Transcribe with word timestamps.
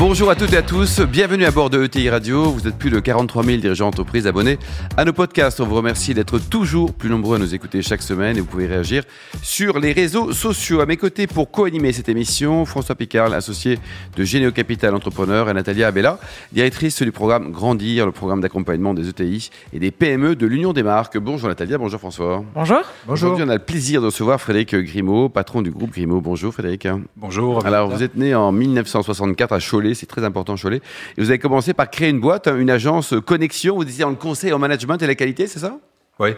Bonjour 0.00 0.30
à 0.30 0.34
toutes 0.34 0.54
et 0.54 0.56
à 0.56 0.62
tous, 0.62 1.02
bienvenue 1.02 1.44
à 1.44 1.50
bord 1.50 1.68
de 1.68 1.84
ETI 1.84 2.08
Radio. 2.08 2.44
Vous 2.44 2.66
êtes 2.66 2.78
plus 2.78 2.88
de 2.88 3.00
43 3.00 3.44
000 3.44 3.58
dirigeants 3.58 3.84
d'entreprise 3.84 4.26
abonnés 4.26 4.58
à 4.96 5.04
nos 5.04 5.12
podcasts. 5.12 5.60
On 5.60 5.66
vous 5.66 5.74
remercie 5.74 6.14
d'être 6.14 6.38
toujours 6.38 6.94
plus 6.94 7.10
nombreux 7.10 7.36
à 7.36 7.38
nous 7.38 7.54
écouter 7.54 7.82
chaque 7.82 8.00
semaine 8.00 8.38
et 8.38 8.40
vous 8.40 8.46
pouvez 8.46 8.66
réagir 8.66 9.04
sur 9.42 9.78
les 9.78 9.92
réseaux 9.92 10.32
sociaux. 10.32 10.80
À 10.80 10.86
mes 10.86 10.96
côtés 10.96 11.26
pour 11.26 11.50
co-animer 11.50 11.92
cette 11.92 12.08
émission, 12.08 12.64
François 12.64 12.94
Picard, 12.94 13.30
associé 13.34 13.78
de 14.16 14.24
Généo 14.24 14.52
Capital 14.52 14.94
Entrepreneur 14.94 15.50
et 15.50 15.52
Natalia 15.52 15.88
Abella, 15.88 16.18
directrice 16.50 17.02
du 17.02 17.12
programme 17.12 17.52
Grandir, 17.52 18.06
le 18.06 18.12
programme 18.12 18.40
d'accompagnement 18.40 18.94
des 18.94 19.06
ETI 19.10 19.50
et 19.74 19.80
des 19.80 19.90
PME 19.90 20.34
de 20.34 20.46
l'Union 20.46 20.72
des 20.72 20.82
marques. 20.82 21.18
Bonjour 21.18 21.50
Natalia, 21.50 21.76
bonjour 21.76 22.00
François. 22.00 22.42
Bonjour. 22.54 22.78
Bonjour. 23.06 23.32
Aujourd'hui, 23.32 23.44
on 23.46 23.50
a 23.50 23.56
le 23.56 23.62
plaisir 23.62 24.00
de 24.00 24.06
recevoir 24.06 24.40
Frédéric 24.40 24.74
Grimaud, 24.76 25.28
patron 25.28 25.60
du 25.60 25.70
groupe 25.70 25.90
Grimaud. 25.90 26.22
Bonjour 26.22 26.54
Frédéric. 26.54 26.88
Bonjour. 27.18 27.66
Alors, 27.66 27.90
vous 27.90 28.02
êtes 28.02 28.16
né 28.16 28.34
en 28.34 28.50
1964 28.50 29.52
à 29.52 29.58
Cholet 29.60 29.89
c'est 29.94 30.06
très 30.06 30.24
important 30.24 30.56
Cholet. 30.56 30.80
Et 31.16 31.20
vous 31.20 31.30
avez 31.30 31.38
commencé 31.38 31.74
par 31.74 31.90
créer 31.90 32.10
une 32.10 32.20
boîte, 32.20 32.48
hein, 32.48 32.56
une 32.56 32.70
agence 32.70 33.14
connexion, 33.26 33.76
vous 33.76 33.84
disiez 33.84 34.04
en 34.04 34.14
conseil 34.14 34.52
en 34.52 34.58
management 34.58 35.00
et 35.02 35.06
la 35.06 35.14
qualité, 35.14 35.46
c'est 35.46 35.60
ça? 35.60 35.78
Oui. 36.18 36.30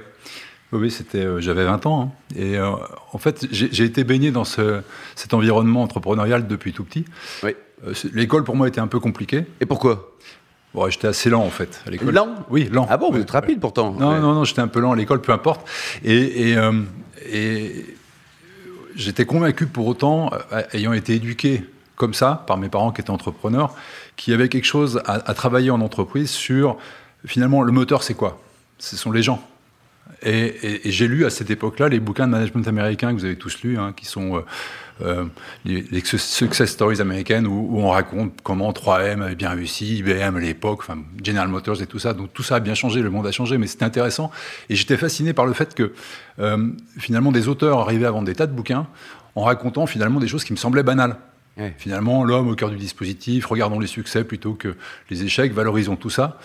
Oui, 0.73 0.91
c'était, 0.91 1.19
euh, 1.19 1.41
j'avais 1.41 1.65
20 1.65 1.85
ans. 1.87 2.03
Hein. 2.03 2.39
Et 2.39 2.57
euh, 2.57 2.71
en 3.13 3.19
fait, 3.19 3.47
j'ai 3.51 3.85
été 3.85 4.05
baigné 4.05 4.31
dans 4.31 4.45
ce, 4.45 4.81
cet 5.15 5.35
environnement 5.35 5.83
entrepreneurial 5.83 6.47
depuis 6.47 6.73
tout 6.73 6.85
petit. 6.85 7.05
Oui. 7.43 7.55
Euh, 7.87 7.93
l'école, 8.15 8.45
pour 8.45 8.57
moi, 8.57 8.69
était 8.69 8.81
un 8.81 8.87
peu 8.87 8.99
compliquée. 8.99 9.45
Et 9.61 9.67
pourquoi? 9.67 10.17
Bon, 10.73 10.89
J'étais 10.89 11.09
assez 11.09 11.29
lent, 11.29 11.43
en 11.43 11.51
fait, 11.51 11.83
à 11.87 11.91
l'école. 11.91 12.15
Lent? 12.15 12.47
Oui, 12.49 12.71
lent. 12.73 12.87
Ah 12.89 12.97
bon, 12.97 13.11
vous 13.11 13.21
êtes 13.21 13.31
rapide 13.31 13.61
pourtant. 13.61 13.93
Non, 13.93 14.19
non, 14.19 14.33
non, 14.33 14.45
j'étais 14.45 14.63
un 14.63 14.69
peu 14.69 14.81
lent 14.81 14.93
à 14.93 14.97
l'école, 14.97 15.21
peu 15.21 15.33
importe. 15.33 15.69
Et, 16.03 16.53
et, 16.53 16.59
et 17.31 17.97
j'étais 18.97 19.27
convaincu 19.27 19.67
pour 19.67 19.87
autant, 19.87 20.31
ayant 20.73 20.95
été 20.95 21.17
éduqué 21.17 21.65
comme 21.97 22.15
ça, 22.15 22.45
par 22.47 22.57
mes 22.57 22.69
parents 22.69 22.93
qui 22.93 23.01
étaient 23.01 23.11
entrepreneurs, 23.11 23.75
qui 24.17 24.33
avaient 24.33 24.49
quelque 24.49 24.65
chose 24.65 25.03
à, 25.07 25.35
travailler 25.35 25.71
en 25.71 25.81
entreprise 25.81 26.31
sur, 26.31 26.79
finalement, 27.25 27.63
le 27.63 27.73
moteur, 27.73 28.03
c'est 28.03 28.15
quoi? 28.15 28.41
Ce 28.79 28.97
sont 28.97 29.13
les 29.13 29.23
gens. 29.23 29.43
Et, 30.25 30.81
j'ai 30.85 31.09
lu 31.09 31.25
à 31.25 31.31
cette 31.31 31.51
époque-là 31.51 31.89
les 31.89 32.01
bouquins 32.01 32.27
de 32.27 32.33
management 32.33 32.67
américain 32.69 33.13
que 33.13 33.19
vous 33.19 33.25
avez 33.25 33.37
tous 33.37 33.63
lus, 33.63 33.79
hein, 33.79 33.93
qui 33.97 34.05
sont 34.05 34.37
euh, 34.37 34.41
euh, 35.01 35.25
les, 35.65 36.03
success 36.05 36.71
stories 36.71 37.01
américaines, 37.01 37.47
où, 37.47 37.79
on 37.79 37.91
raconte 37.91 38.41
comment 38.43 38.71
3M 38.73 39.23
avait 39.23 39.35
bien 39.35 39.51
réussi, 39.51 39.99
IBM 39.99 40.37
à 40.37 40.41
l'époque, 40.41 40.81
enfin, 40.83 40.99
General 41.23 41.49
Motors 41.49 41.83
et 41.83 41.87
tout 41.87 41.99
ça. 41.99 42.15
Donc 42.15 42.33
tout 42.33 42.43
ça 42.43 42.57
a 42.57 42.61
bien 42.61 42.75
changé, 42.75 43.03
le 43.03 43.11
monde 43.11 43.27
a 43.27 43.33
changé, 43.33 43.59
mais 43.59 43.67
c'était 43.67 43.85
intéressant. 43.85 44.31
Et 44.69 44.77
j'étais 44.77 44.97
fasciné 44.97 45.33
par 45.33 45.47
le 45.47 45.53
fait 45.53 45.75
que 45.75 45.93
euh, 46.39 46.69
finalement 46.99 47.33
des 47.33 47.49
auteurs 47.49 47.81
arrivaient 47.81 48.07
à 48.07 48.11
vendre 48.11 48.27
des 48.27 48.35
tas 48.35 48.47
de 48.47 48.53
bouquins 48.53 48.87
en 49.35 49.43
racontant 49.43 49.87
finalement 49.87 50.21
des 50.21 50.29
choses 50.29 50.45
qui 50.45 50.53
me 50.53 50.59
semblaient 50.59 50.83
banales. 50.83 51.17
Finalement, 51.79 52.25
l'homme 52.25 52.49
au 52.49 52.55
cœur 52.55 52.71
du 52.71 52.77
dispositif, 52.77 53.47
regardons 53.47 53.79
les 53.79 53.87
succès 53.87 54.25
plutôt 54.25 54.55
que 54.55 54.75
les 55.11 55.23
échecs, 55.23 55.53
valorisons 55.53 55.97
tout 55.97 56.11
ça. 56.11 56.39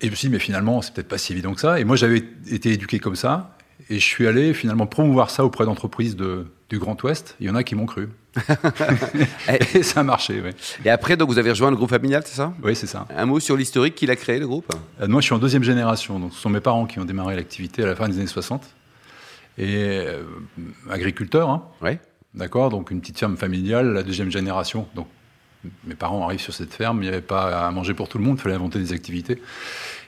Et 0.00 0.06
je 0.06 0.10
me 0.10 0.16
suis 0.16 0.28
dit, 0.28 0.32
mais 0.32 0.38
finalement, 0.38 0.82
c'est 0.82 0.92
peut-être 0.92 1.08
pas 1.08 1.18
si 1.18 1.32
évident 1.32 1.54
que 1.54 1.60
ça. 1.60 1.78
Et 1.78 1.84
moi, 1.84 1.96
j'avais 1.96 2.22
été 2.50 2.72
éduqué 2.72 2.98
comme 2.98 3.16
ça. 3.16 3.56
Et 3.90 3.98
je 3.98 4.04
suis 4.04 4.26
allé 4.26 4.54
finalement 4.54 4.86
promouvoir 4.86 5.30
ça 5.30 5.44
auprès 5.44 5.64
d'entreprises 5.64 6.16
du 6.16 6.78
Grand 6.78 7.00
Ouest. 7.02 7.36
Il 7.40 7.46
y 7.46 7.50
en 7.50 7.54
a 7.54 7.62
qui 7.62 7.74
m'ont 7.74 7.86
cru. 7.86 8.08
et 9.74 9.82
ça 9.82 10.00
a 10.00 10.02
marché, 10.02 10.40
oui. 10.44 10.50
Et 10.84 10.90
après, 10.90 11.16
donc, 11.16 11.28
vous 11.28 11.38
avez 11.38 11.50
rejoint 11.50 11.70
le 11.70 11.76
groupe 11.76 11.90
familial, 11.90 12.22
c'est 12.24 12.36
ça? 12.36 12.52
Oui, 12.62 12.74
c'est 12.74 12.86
ça. 12.86 13.06
Un 13.14 13.26
mot 13.26 13.40
sur 13.40 13.56
l'historique, 13.56 13.94
qui 13.94 14.06
l'a 14.06 14.16
créé, 14.16 14.38
le 14.38 14.46
groupe? 14.46 14.72
Euh, 15.00 15.06
Moi, 15.06 15.20
je 15.20 15.26
suis 15.26 15.34
en 15.34 15.38
deuxième 15.38 15.62
génération. 15.62 16.18
Donc, 16.18 16.32
ce 16.32 16.40
sont 16.40 16.50
mes 16.50 16.60
parents 16.60 16.86
qui 16.86 16.98
ont 16.98 17.04
démarré 17.04 17.36
l'activité 17.36 17.82
à 17.82 17.86
la 17.86 17.94
fin 17.94 18.08
des 18.08 18.18
années 18.18 18.26
60. 18.26 18.64
Et 19.56 19.76
euh, 19.76 20.22
agriculteurs. 20.90 21.48
Hein. 21.48 21.62
Oui. 21.80 21.98
D'accord 22.34 22.70
Donc 22.70 22.90
une 22.90 23.00
petite 23.00 23.18
ferme 23.18 23.36
familiale, 23.36 23.92
la 23.92 24.02
deuxième 24.02 24.30
génération. 24.30 24.88
Donc 24.94 25.06
mes 25.84 25.94
parents 25.94 26.24
arrivent 26.24 26.40
sur 26.40 26.52
cette 26.52 26.72
ferme, 26.72 26.98
il 26.98 27.02
n'y 27.02 27.08
avait 27.08 27.20
pas 27.20 27.66
à 27.66 27.70
manger 27.70 27.94
pour 27.94 28.08
tout 28.08 28.18
le 28.18 28.24
monde, 28.24 28.36
il 28.38 28.42
fallait 28.42 28.54
inventer 28.54 28.78
des 28.78 28.92
activités. 28.92 29.40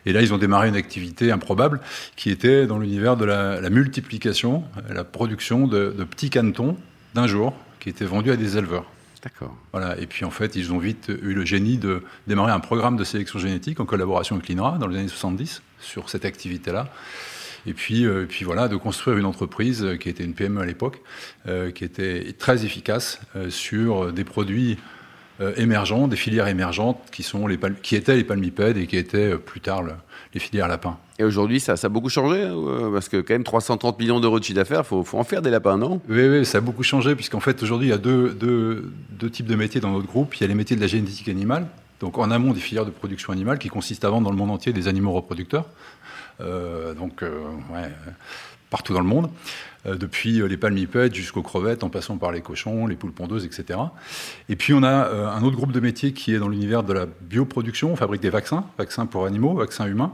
Et 0.04 0.12
là, 0.12 0.22
ils 0.22 0.32
ont 0.32 0.38
démarré 0.38 0.68
une 0.68 0.76
activité 0.76 1.32
improbable 1.32 1.80
qui 2.14 2.30
était 2.30 2.66
dans 2.66 2.78
l'univers 2.78 3.16
de 3.16 3.24
la, 3.24 3.70
multiplication, 3.70 4.64
la 4.88 5.04
production 5.04 5.66
de, 5.66 5.90
petits 6.08 6.30
canetons 6.30 6.76
d'un 7.14 7.26
jour 7.26 7.54
qui 7.80 7.88
étaient 7.88 8.04
vendus 8.04 8.30
à 8.30 8.36
des 8.36 8.56
éleveurs. 8.56 8.84
D'accord. 9.22 9.56
Voilà. 9.72 9.98
Et 9.98 10.06
puis 10.06 10.24
en 10.24 10.30
fait, 10.30 10.54
ils 10.54 10.72
ont 10.72 10.78
vite 10.78 11.08
eu 11.08 11.32
le 11.32 11.44
génie 11.44 11.78
de 11.78 12.04
démarrer 12.28 12.52
un 12.52 12.60
programme 12.60 12.96
de 12.96 13.02
sélection 13.02 13.40
génétique 13.40 13.80
en 13.80 13.84
collaboration 13.84 14.36
avec 14.36 14.48
l'INRA 14.48 14.78
dans 14.78 14.86
les 14.86 14.98
années 14.98 15.08
70 15.08 15.62
sur 15.80 16.08
cette 16.08 16.24
activité-là. 16.24 16.88
Et 17.66 17.72
puis, 17.72 18.06
euh, 18.06 18.26
puis 18.28 18.44
voilà, 18.44 18.68
de 18.68 18.76
construire 18.76 19.18
une 19.18 19.24
entreprise 19.24 19.84
euh, 19.84 19.96
qui 19.96 20.08
était 20.08 20.24
une 20.24 20.34
PME 20.34 20.60
à 20.60 20.66
l'époque, 20.66 21.02
euh, 21.48 21.72
qui 21.72 21.84
était 21.84 22.32
très 22.38 22.64
efficace 22.64 23.20
sur 23.48 24.12
des 24.12 24.24
produits 24.24 24.78
émergents, 25.58 26.08
des 26.08 26.16
filières 26.16 26.48
émergentes 26.48 26.98
qui, 27.12 27.22
sont 27.22 27.46
les 27.46 27.58
qui 27.82 27.94
étaient 27.94 28.16
les 28.16 28.24
palmipèdes 28.24 28.78
et 28.78 28.86
qui 28.86 28.96
étaient 28.96 29.36
plus 29.36 29.60
tard 29.60 29.82
les 30.32 30.40
filières 30.40 30.68
lapins. 30.68 30.96
Et 31.18 31.24
aujourd'hui, 31.24 31.60
ça, 31.60 31.76
ça, 31.76 31.86
a 31.86 31.90
beaucoup 31.90 32.08
changé 32.08 32.42
hein, 32.42 32.90
Parce 32.92 33.10
que 33.10 33.18
quand 33.18 33.34
même 33.34 33.44
330 33.44 33.98
millions 33.98 34.20
d'euros 34.20 34.38
de 34.38 34.44
chiffre 34.44 34.56
d'affaires, 34.56 34.80
il 34.80 34.86
faut, 34.86 35.04
faut, 35.04 35.18
en 35.18 35.24
faire 35.24 35.42
des 35.42 35.50
lapins, 35.50 35.76
non? 35.76 36.00
Oui, 36.08 36.26
oui, 36.26 36.44
ça 36.46 36.58
a 36.58 36.60
beaucoup 36.62 36.82
changé, 36.82 37.14
puisqu'en 37.14 37.40
fait, 37.40 37.62
aujourd'hui, 37.62 37.88
il 37.88 37.90
y 37.90 37.94
a 37.94 37.98
deux, 37.98 38.30
deux, 38.30 38.90
deux, 39.10 39.30
types 39.30 39.46
de 39.46 39.56
métiers 39.56 39.80
dans 39.80 39.90
notre 39.90 40.06
groupe. 40.06 40.34
Il 40.36 40.40
y 40.40 40.44
a 40.44 40.46
les 40.46 40.54
métiers 40.54 40.76
de 40.76 40.80
la 40.80 40.86
génétique 40.86 41.28
animale, 41.28 41.66
donc 42.00 42.18
en 42.18 42.30
amont 42.30 42.52
des 42.52 42.60
filières 42.60 42.86
de 42.86 42.90
production 42.90 43.32
animale, 43.32 43.58
qui 43.58 43.68
consistent 43.68 44.04
à 44.04 44.10
vendre 44.10 44.24
dans 44.24 44.30
le 44.30 44.36
monde 44.36 44.50
entier 44.50 44.72
des 44.72 44.88
animaux 44.88 45.12
reproducteurs. 45.12 45.66
Euh, 46.40 46.94
donc 46.94 47.22
euh, 47.22 47.40
partout 48.68 48.92
dans 48.92 49.00
le 49.00 49.06
monde, 49.06 49.30
euh, 49.86 49.94
depuis 49.94 50.46
les 50.46 50.56
palmipèdes 50.56 51.14
jusqu'aux 51.14 51.42
crevettes, 51.42 51.84
en 51.84 51.88
passant 51.88 52.18
par 52.18 52.32
les 52.32 52.42
cochons, 52.42 52.86
les 52.86 52.96
poules 52.96 53.12
pondeuses, 53.12 53.44
etc. 53.44 53.78
Et 54.48 54.56
puis 54.56 54.74
on 54.74 54.82
a 54.82 55.08
un 55.34 55.42
autre 55.42 55.56
groupe 55.56 55.72
de 55.72 55.80
métiers 55.80 56.12
qui 56.12 56.34
est 56.34 56.38
dans 56.38 56.48
l'univers 56.48 56.82
de 56.82 56.92
la 56.92 57.06
bioproduction. 57.06 57.92
On 57.92 57.96
fabrique 57.96 58.22
des 58.22 58.30
vaccins, 58.30 58.66
vaccins 58.78 59.06
pour 59.06 59.26
animaux, 59.26 59.54
vaccins 59.54 59.86
humains. 59.86 60.12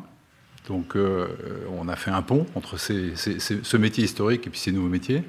Donc 0.69 0.97
on 0.97 1.89
a 1.89 1.97
fait 1.97 2.13
un 2.13 2.23
pont 2.23 2.47
entre 2.55 2.79
ce 2.79 3.77
métier 3.77 4.05
historique 4.05 4.47
et 4.47 4.51
puis 4.51 4.61
ces 4.61 4.71
nouveaux 4.71 4.89
métiers. 4.89 5.25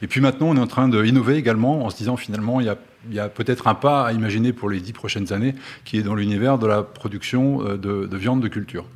Et 0.00 0.06
puis 0.06 0.20
maintenant 0.20 0.46
on 0.48 0.56
est 0.56 0.60
en 0.60 0.68
train 0.68 0.88
d'innover 0.88 1.36
également 1.36 1.84
en 1.84 1.90
se 1.90 1.96
disant 1.96 2.16
finalement 2.16 2.60
il 2.60 2.72
y 3.10 3.18
a, 3.18 3.28
peut-être 3.28 3.66
un 3.66 3.74
pas 3.74 4.06
à 4.06 4.12
imaginer 4.12 4.52
pour 4.52 4.70
les 4.70 4.78
dix 4.78 4.92
prochaines 4.92 5.32
années 5.32 5.56
qui 5.84 5.98
est 5.98 6.02
dans 6.02 6.14
l'univers 6.14 6.58
de 6.58 6.68
la 6.68 6.82
production 6.84 7.76
de 7.76 8.16
viande 8.16 8.40
de 8.40 8.48
culture. 8.48 8.86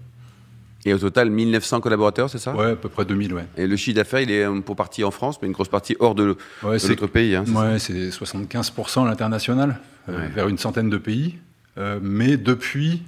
Et 0.85 0.95
au 0.95 0.99
total, 0.99 1.31
1900 1.31 1.81
collaborateurs, 1.81 2.31
c'est 2.31 2.39
ça? 2.39 2.55
Oui, 2.57 2.65
à 2.65 2.77
peu 2.77 2.89
près 2.89 3.05
2000, 3.05 3.35
ouais. 3.35 3.45
Et 3.57 3.67
le 3.67 3.77
chiffre 3.77 3.97
d'affaires, 3.97 4.21
il 4.21 4.31
est 4.31 4.45
euh, 4.45 4.61
pour 4.61 4.77
partie 4.77 5.05
en 5.05 5.11
France, 5.11 5.39
mais 5.41 5.49
une 5.49 5.53
grosse 5.53 5.69
partie 5.69 5.95
hors 5.99 6.15
de, 6.15 6.37
notre 6.63 7.07
pays. 7.07 7.37
Hein, 7.37 7.45
oui, 7.49 7.79
c'est 7.79 8.09
75% 8.09 9.05
à 9.05 9.09
l'international, 9.09 9.79
euh, 10.09 10.29
vers 10.35 10.49
une 10.49 10.57
centaine 10.57 10.89
de 10.89 10.97
pays, 10.97 11.37
euh, 11.77 11.99
mais 12.03 12.39
depuis 12.39 13.03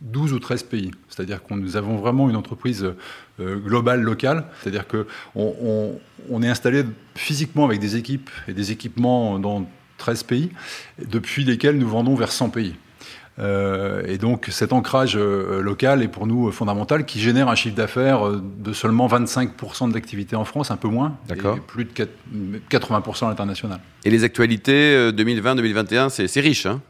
12 0.00 0.32
ou 0.32 0.38
13 0.38 0.64
pays. 0.64 0.90
C'est-à-dire 1.08 1.42
que 1.42 1.54
nous 1.54 1.76
avons 1.76 1.96
vraiment 1.96 2.28
une 2.28 2.36
entreprise 2.36 2.86
globale, 3.38 4.02
locale. 4.02 4.44
C'est-à-dire 4.60 4.86
qu'on 4.86 5.98
on, 6.30 6.42
est 6.42 6.48
installé 6.48 6.84
physiquement 7.14 7.64
avec 7.64 7.80
des 7.80 7.96
équipes 7.96 8.30
et 8.46 8.52
des 8.52 8.72
équipements 8.72 9.38
dans 9.38 9.66
13 9.98 10.22
pays, 10.24 10.50
depuis 10.98 11.44
lesquels 11.44 11.78
nous 11.78 11.88
vendons 11.88 12.14
vers 12.14 12.32
100 12.32 12.50
pays. 12.50 12.74
Euh, 13.38 14.02
et 14.06 14.16
donc 14.16 14.46
cet 14.50 14.72
ancrage 14.72 15.14
euh, 15.16 15.60
local 15.60 16.02
est 16.02 16.08
pour 16.08 16.26
nous 16.26 16.50
fondamental, 16.52 17.04
qui 17.04 17.20
génère 17.20 17.48
un 17.48 17.54
chiffre 17.54 17.76
d'affaires 17.76 18.26
euh, 18.26 18.42
de 18.58 18.72
seulement 18.72 19.08
25% 19.08 19.90
de 19.90 19.94
l'activité 19.94 20.36
en 20.36 20.44
France, 20.44 20.70
un 20.70 20.76
peu 20.76 20.88
moins, 20.88 21.18
et 21.30 21.36
plus 21.66 21.84
de 21.84 21.90
80% 22.70 23.26
à 23.26 23.28
l'international. 23.28 23.80
Et 24.04 24.10
les 24.10 24.24
actualités 24.24 25.10
2020-2021, 25.10 26.08
c'est 26.08 26.40
riche 26.40 26.66
hein? 26.66 26.80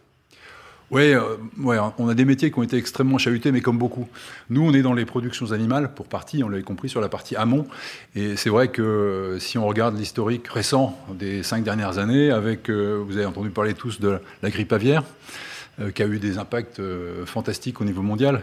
Oui, 0.91 1.15
ouais, 1.59 1.79
on 1.99 2.09
a 2.09 2.15
des 2.15 2.25
métiers 2.25 2.50
qui 2.50 2.59
ont 2.59 2.62
été 2.62 2.77
extrêmement 2.77 3.19
chahutés, 3.19 3.53
mais 3.53 3.61
comme 3.61 3.79
beaucoup. 3.79 4.09
Nous, 4.50 4.62
on 4.62 4.73
est 4.73 4.83
dans 4.83 4.93
les 4.93 5.05
productions 5.05 5.53
animales, 5.53 5.93
pour 5.94 6.06
partie, 6.06 6.44
on 6.44 6.49
l'avait 6.49 6.62
compris, 6.62 6.88
sur 6.88 7.00
la 7.00 7.09
partie 7.09 7.37
amont. 7.37 7.67
Et 8.15 8.37
c'est 8.37 8.50
vrai 8.50 8.69
que 8.69 9.37
si 9.41 9.59
on 9.59 9.67
regarde 9.67 9.99
l'historique 9.99 10.47
récent 10.49 10.99
des 11.15 11.43
cinq 11.43 11.65
dernières 11.65 11.99
années, 11.99 12.31
avec, 12.31 12.71
vous 12.71 13.17
avez 13.17 13.27
entendu 13.27 13.50
parler 13.50 13.75
tous 13.75 14.00
de 14.00 14.19
la 14.43 14.50
grippe 14.50 14.73
aviaire, 14.73 15.03
euh, 15.03 15.56
qui 15.94 16.02
a 16.02 16.06
eu 16.06 16.19
des 16.19 16.38
impacts 16.38 16.81
euh, 16.81 17.26
fantastiques 17.26 17.82
au 17.82 17.84
niveau 17.84 18.00
mondial, 18.00 18.43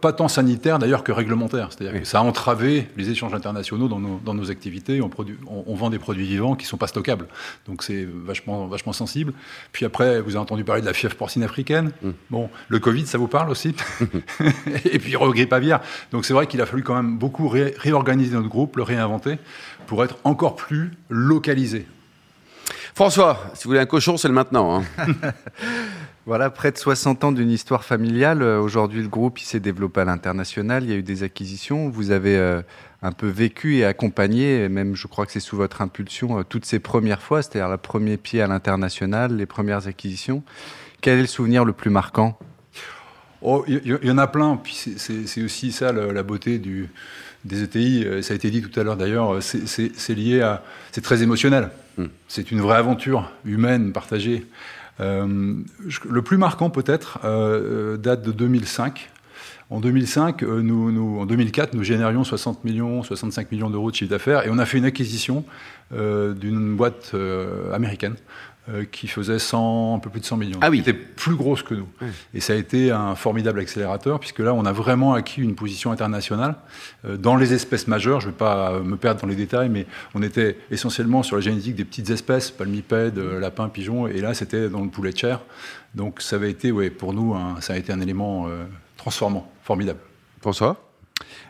pas 0.00 0.12
tant 0.12 0.28
sanitaire 0.28 0.78
d'ailleurs 0.78 1.02
que 1.02 1.10
réglementaire. 1.10 1.70
C'est-à-dire 1.70 2.00
que 2.00 2.06
ça 2.06 2.20
a 2.20 2.22
entravé 2.22 2.88
les 2.96 3.10
échanges 3.10 3.34
internationaux 3.34 3.88
dans 3.88 3.98
nos, 3.98 4.20
dans 4.24 4.34
nos 4.34 4.50
activités. 4.50 5.02
On, 5.02 5.08
produit, 5.08 5.36
on, 5.46 5.74
vend 5.74 5.90
des 5.90 5.98
produits 5.98 6.26
vivants 6.26 6.54
qui 6.54 6.64
ne 6.64 6.68
sont 6.68 6.76
pas 6.76 6.86
stockables. 6.86 7.26
Donc 7.66 7.82
c'est 7.82 8.06
vachement, 8.08 8.66
vachement 8.66 8.92
sensible. 8.92 9.32
Puis 9.72 9.84
après, 9.84 10.20
vous 10.20 10.30
avez 10.30 10.38
entendu 10.38 10.62
parler 10.62 10.80
de 10.80 10.86
la 10.86 10.92
fièvre 10.92 11.16
porcine 11.16 11.42
africaine. 11.42 11.90
Mm. 12.02 12.10
Bon, 12.30 12.50
le 12.68 12.78
Covid, 12.78 13.06
ça 13.06 13.18
vous 13.18 13.28
parle 13.28 13.50
aussi? 13.50 13.74
Et 14.84 14.98
puis 15.00 15.16
regrippe 15.16 15.52
aviaire. 15.52 15.80
Donc 16.12 16.24
c'est 16.24 16.34
vrai 16.34 16.46
qu'il 16.46 16.60
a 16.60 16.66
fallu 16.66 16.84
quand 16.84 16.94
même 16.94 17.18
beaucoup 17.18 17.48
réorganiser 17.48 18.34
notre 18.34 18.48
groupe, 18.48 18.76
le 18.76 18.84
réinventer, 18.84 19.38
pour 19.86 20.04
être 20.04 20.16
encore 20.24 20.54
plus 20.54 20.92
localisé. 21.08 21.86
François, 22.94 23.50
si 23.54 23.64
vous 23.64 23.70
voulez 23.70 23.80
un 23.80 23.86
cochon, 23.86 24.16
c'est 24.16 24.28
le 24.28 24.34
maintenant. 24.34 24.76
Hein. 24.76 24.84
Voilà, 26.26 26.48
près 26.48 26.72
de 26.72 26.78
60 26.78 27.22
ans 27.24 27.32
d'une 27.32 27.50
histoire 27.50 27.84
familiale. 27.84 28.40
Euh, 28.40 28.58
aujourd'hui, 28.58 29.02
le 29.02 29.08
groupe 29.08 29.38
s'est 29.38 29.60
développé 29.60 30.00
à 30.00 30.04
l'international. 30.06 30.84
Il 30.84 30.90
y 30.90 30.92
a 30.94 30.96
eu 30.96 31.02
des 31.02 31.22
acquisitions. 31.22 31.90
Vous 31.90 32.12
avez 32.12 32.38
euh, 32.38 32.62
un 33.02 33.12
peu 33.12 33.26
vécu 33.26 33.76
et 33.76 33.84
accompagné, 33.84 34.64
et 34.64 34.68
même 34.70 34.96
je 34.96 35.06
crois 35.06 35.26
que 35.26 35.32
c'est 35.32 35.40
sous 35.40 35.56
votre 35.56 35.82
impulsion, 35.82 36.38
euh, 36.38 36.42
toutes 36.42 36.64
ces 36.64 36.78
premières 36.78 37.20
fois, 37.20 37.42
c'est-à-dire 37.42 37.68
le 37.68 37.76
premier 37.76 38.16
pied 38.16 38.40
à 38.40 38.46
l'international, 38.46 39.36
les 39.36 39.44
premières 39.44 39.86
acquisitions. 39.86 40.42
Quel 41.02 41.18
est 41.18 41.22
le 41.22 41.26
souvenir 41.26 41.66
le 41.66 41.74
plus 41.74 41.90
marquant? 41.90 42.38
Oh, 43.42 43.62
il 43.68 43.82
y, 43.84 44.06
y, 44.06 44.10
en 44.10 44.16
a 44.16 44.26
plein. 44.26 44.56
Puis 44.56 44.94
c'est 44.96 45.42
aussi 45.42 45.72
ça 45.72 45.92
la, 45.92 46.10
la 46.10 46.22
beauté 46.22 46.58
du, 46.58 46.88
des 47.44 47.62
ETI. 47.64 48.22
Ça 48.22 48.32
a 48.32 48.36
été 48.36 48.50
dit 48.50 48.62
tout 48.62 48.80
à 48.80 48.82
l'heure 48.82 48.96
d'ailleurs. 48.96 49.42
C'est 49.42 50.14
lié 50.14 50.40
à. 50.40 50.64
C'est 50.92 51.02
très 51.02 51.22
émotionnel. 51.22 51.68
Hmm. 51.98 52.06
C'est 52.26 52.50
une 52.50 52.62
vraie 52.62 52.78
aventure 52.78 53.30
humaine 53.44 53.92
partagée. 53.92 54.46
Euh, 55.00 55.54
le 56.08 56.22
plus 56.22 56.36
marquant 56.36 56.70
peut-être 56.70 57.20
euh, 57.24 57.96
date 57.96 58.22
de 58.22 58.32
2005. 58.32 59.10
En 59.70 59.80
2005, 59.80 60.42
euh, 60.42 60.60
nous, 60.60 61.18
en 61.18 61.26
2004, 61.26 61.74
nous 61.74 61.82
générions 61.82 62.22
60 62.22 62.64
millions, 62.64 63.02
65 63.02 63.50
millions 63.50 63.70
d'euros 63.70 63.90
de 63.90 63.96
chiffre 63.96 64.10
d'affaires 64.10 64.46
et 64.46 64.50
on 64.50 64.58
a 64.58 64.66
fait 64.66 64.78
une 64.78 64.84
acquisition 64.84 65.44
euh, 65.92 66.34
d'une 66.34 66.76
boîte 66.76 67.12
euh, 67.14 67.72
américaine 67.72 68.14
euh, 68.70 68.84
qui 68.90 69.08
faisait 69.08 69.38
100, 69.38 69.96
un 69.96 69.98
peu 69.98 70.08
plus 70.08 70.20
de 70.20 70.24
100 70.24 70.36
millions. 70.38 70.58
Ah 70.62 70.70
oui. 70.70 70.82
Qui 70.82 70.88
était 70.90 70.98
plus 70.98 71.34
grosse 71.34 71.62
que 71.62 71.74
nous. 71.74 71.86
Oui. 72.00 72.08
Et 72.32 72.40
ça 72.40 72.54
a 72.54 72.56
été 72.56 72.90
un 72.90 73.14
formidable 73.14 73.60
accélérateur 73.60 74.18
puisque 74.18 74.38
là, 74.38 74.54
on 74.54 74.64
a 74.64 74.72
vraiment 74.72 75.12
acquis 75.12 75.42
une 75.42 75.54
position 75.54 75.92
internationale 75.92 76.56
dans 77.06 77.36
les 77.36 77.52
espèces 77.52 77.88
majeures. 77.88 78.20
Je 78.20 78.26
ne 78.28 78.32
vais 78.32 78.38
pas 78.38 78.80
me 78.80 78.96
perdre 78.96 79.20
dans 79.20 79.26
les 79.26 79.36
détails, 79.36 79.68
mais 79.68 79.86
on 80.14 80.22
était 80.22 80.56
essentiellement 80.70 81.22
sur 81.22 81.36
la 81.36 81.42
génétique 81.42 81.74
des 81.74 81.84
petites 81.84 82.08
espèces, 82.08 82.50
palmipèdes, 82.50 83.18
lapins, 83.18 83.68
pigeons, 83.68 84.06
et 84.06 84.20
là, 84.20 84.32
c'était 84.32 84.70
dans 84.70 84.82
le 84.82 84.88
poulet 84.88 85.12
de 85.12 85.18
chair. 85.18 85.40
Donc 85.94 86.22
ça 86.22 86.36
avait 86.36 86.50
été, 86.50 86.72
ouais, 86.72 86.88
pour 86.88 87.12
nous, 87.12 87.34
un, 87.34 87.60
ça 87.60 87.74
a 87.74 87.76
été 87.76 87.92
un 87.92 88.00
élément 88.00 88.48
transformant, 88.96 89.50
formidable. 89.62 90.00
François? 90.40 90.90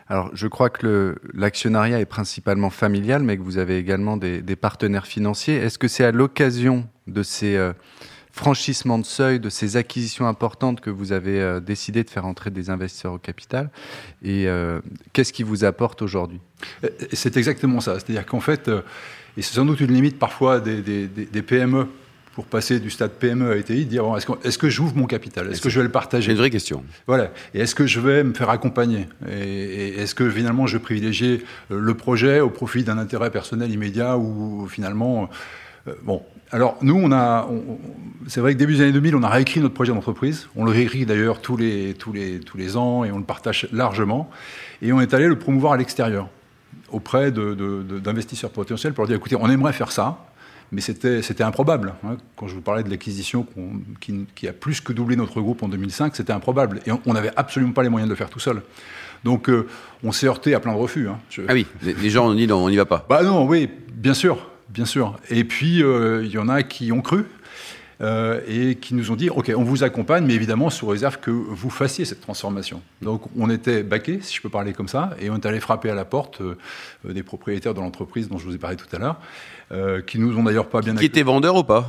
Alors, 0.07 0.29
je 0.33 0.47
crois 0.47 0.69
que 0.69 1.15
l'actionnariat 1.33 1.99
est 1.99 2.05
principalement 2.05 2.69
familial, 2.69 3.23
mais 3.23 3.37
que 3.37 3.41
vous 3.41 3.57
avez 3.57 3.77
également 3.77 4.17
des, 4.17 4.41
des 4.41 4.55
partenaires 4.55 5.07
financiers. 5.07 5.55
Est-ce 5.55 5.79
que 5.79 5.87
c'est 5.87 6.03
à 6.03 6.11
l'occasion 6.11 6.87
de 7.07 7.23
ces 7.23 7.55
euh, 7.55 7.73
franchissements 8.31 8.99
de 8.99 9.05
seuil, 9.05 9.39
de 9.39 9.49
ces 9.49 9.77
acquisitions 9.77 10.27
importantes 10.27 10.81
que 10.81 10.89
vous 10.89 11.11
avez 11.11 11.39
euh, 11.39 11.59
décidé 11.59 12.03
de 12.03 12.09
faire 12.09 12.25
entrer 12.25 12.49
des 12.51 12.69
investisseurs 12.69 13.13
au 13.13 13.17
capital 13.17 13.69
Et 14.23 14.47
euh, 14.47 14.81
qu'est-ce 15.13 15.33
qui 15.33 15.43
vous 15.43 15.63
apporte 15.63 16.01
aujourd'hui? 16.01 16.39
C'est 17.13 17.37
exactement 17.37 17.79
ça. 17.79 17.95
C'est-à-dire 17.95 18.25
qu'en 18.25 18.39
fait, 18.39 18.69
et 19.37 19.41
c'est 19.41 19.53
sans 19.53 19.65
doute 19.65 19.79
une 19.79 19.93
limite 19.93 20.17
parfois 20.19 20.59
des, 20.59 20.81
des, 20.81 21.07
des 21.07 21.41
PME 21.41 21.87
pour 22.33 22.45
passer 22.45 22.81
du 22.81 22.89
stade 22.89 23.11
PME 23.11 23.49
à 23.49 23.55
ETI, 23.55 23.85
dire 23.85 24.03
bon, 24.03 24.17
est-ce, 24.17 24.27
est 24.43 24.57
que 24.57 24.69
j'ouvre 24.69 24.93
mon 24.97 25.05
capital? 25.05 25.49
Est-ce 25.49 25.61
que 25.61 25.69
je 25.69 25.79
vais 25.79 25.85
le 25.85 25.91
partager? 25.91 26.25
C'est 26.25 26.31
une 26.33 26.37
vraie 26.37 26.49
question. 26.49 26.83
Voilà. 27.07 27.31
Et 27.53 27.61
est-ce 27.61 27.73
que 27.73 27.87
je 27.87 28.01
vais 28.01 28.25
me 28.25 28.33
faire 28.33 28.49
accompagner? 28.49 29.07
Et, 29.29 29.39
et, 29.39 29.99
est-ce 30.01 30.13
que 30.13 30.29
finalement 30.29 30.67
je 30.67 30.75
vais 30.77 30.83
privilégier 30.83 31.45
le 31.69 31.93
projet 31.93 32.41
au 32.41 32.49
profit 32.49 32.83
d'un 32.83 32.97
intérêt 32.97 33.31
personnel 33.31 33.71
immédiat 33.71 34.17
ou 34.17 34.67
finalement. 34.67 35.29
Euh, 35.87 35.93
bon. 36.03 36.23
Alors, 36.51 36.77
nous, 36.81 36.95
on 36.95 37.11
a. 37.11 37.47
C'est 38.27 38.39
vrai 38.39 38.53
que 38.53 38.59
début 38.59 38.75
des 38.75 38.81
années 38.81 38.91
2000, 38.91 39.15
on 39.15 39.23
a 39.23 39.29
réécrit 39.29 39.59
notre 39.59 39.73
projet 39.73 39.91
d'entreprise. 39.91 40.47
On 40.55 40.63
le 40.63 40.71
réécrit 40.71 41.05
d'ailleurs 41.05 41.41
tous 41.41 41.57
les, 41.57 41.93
tous, 41.93 42.13
les, 42.13 42.39
tous 42.39 42.57
les 42.57 42.77
ans 42.77 43.03
et 43.03 43.11
on 43.11 43.17
le 43.17 43.23
partage 43.23 43.67
largement. 43.71 44.29
Et 44.81 44.93
on 44.93 45.01
est 45.01 45.13
allé 45.13 45.27
le 45.27 45.37
promouvoir 45.37 45.73
à 45.73 45.77
l'extérieur 45.77 46.29
auprès 46.91 47.31
d'investisseurs 47.31 48.51
potentiels 48.51 48.93
pour 48.93 49.03
leur 49.03 49.07
dire 49.07 49.17
écoutez, 49.17 49.35
on 49.35 49.49
aimerait 49.49 49.73
faire 49.73 49.91
ça 49.91 50.25
mais 50.71 50.81
c'était 50.81 51.43
improbable. 51.43 51.93
Hein. 52.03 52.17
Quand 52.35 52.47
je 52.47 52.55
vous 52.55 52.61
parlais 52.61 52.83
de 52.83 52.89
l'acquisition 52.89 53.45
qui, 53.99 54.25
qui, 54.35 54.47
a 54.47 54.53
plus 54.53 54.81
que 54.81 54.93
doublé 54.93 55.15
notre 55.15 55.39
groupe 55.41 55.63
en 55.63 55.69
2005, 55.69 56.15
c'était 56.15 56.33
improbable. 56.33 56.81
Et 56.85 56.91
on 57.05 57.13
n'avait 57.13 57.31
absolument 57.35 57.73
pas 57.73 57.83
les 57.83 57.89
moyens 57.89 58.09
de 58.09 58.13
le 58.13 58.17
faire 58.17 58.29
tout 58.29 58.39
seul. 58.39 58.61
Donc 59.23 59.49
euh, 59.49 59.67
on 60.03 60.11
s'est 60.11 60.27
heurté 60.27 60.53
à 60.53 60.59
plein 60.59 60.73
de 60.73 60.77
refus. 60.77 61.07
Hein. 61.07 61.19
Je... 61.29 61.43
Ah 61.47 61.53
oui, 61.53 61.65
les 61.81 62.09
gens 62.09 62.27
ont 62.27 62.33
dit 62.33 62.47
non, 62.47 62.57
on 62.57 62.69
n'y 62.69 62.75
va 62.75 62.85
pas. 62.85 63.05
Bah 63.09 63.23
non, 63.23 63.45
oui, 63.45 63.69
bien 63.93 64.13
sûr, 64.13 64.49
bien 64.69 64.85
sûr. 64.85 65.17
Et 65.29 65.43
puis 65.43 65.83
euh, 65.83 66.23
il 66.23 66.31
y 66.31 66.37
en 66.37 66.49
a 66.49 66.63
qui 66.63 66.91
ont 66.91 67.01
cru. 67.01 67.25
Euh, 68.01 68.41
et 68.45 68.75
qui 68.75 68.93
nous 68.93 69.11
ont 69.11 69.15
dit 69.15 69.29
OK, 69.29 69.49
on 69.55 69.63
vous 69.63 69.85
accompagne, 69.85 70.25
mais 70.25 70.33
évidemment 70.33 70.69
sous 70.69 70.85
réserve 70.85 71.19
que 71.21 71.31
vous 71.31 71.69
fassiez 71.69 72.03
cette 72.03 72.19
transformation. 72.19 72.81
Donc 73.01 73.21
on 73.37 73.49
était 73.49 73.83
baqués, 73.83 74.19
si 74.21 74.35
je 74.35 74.41
peux 74.41 74.49
parler 74.49 74.73
comme 74.73 74.89
ça, 74.89 75.11
et 75.17 75.29
on 75.29 75.35
est 75.35 75.45
allé 75.45 75.61
frapper 75.61 75.89
à 75.89 75.95
la 75.95 76.03
porte 76.03 76.41
euh, 76.41 76.57
des 77.05 77.23
propriétaires 77.23 77.73
de 77.73 77.79
l'entreprise 77.79 78.27
dont 78.27 78.37
je 78.37 78.45
vous 78.45 78.55
ai 78.55 78.57
parlé 78.57 78.75
tout 78.75 78.93
à 78.93 78.99
l'heure, 78.99 79.15
euh, 79.71 80.01
qui 80.01 80.19
nous 80.19 80.37
ont 80.37 80.43
d'ailleurs 80.43 80.67
pas 80.67 80.81
bien. 80.81 80.93
Qui 80.93 81.05
étaient 81.05 81.23
vendeurs 81.23 81.55
ou 81.55 81.63
pas? 81.63 81.87